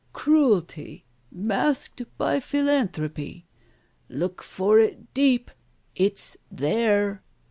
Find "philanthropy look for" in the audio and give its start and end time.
2.39-4.79